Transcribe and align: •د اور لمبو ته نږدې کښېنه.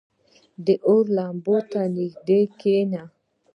•د 0.65 0.67
اور 0.87 1.05
لمبو 1.17 1.57
ته 1.71 1.81
نږدې 1.95 2.41
کښېنه. 2.59 3.03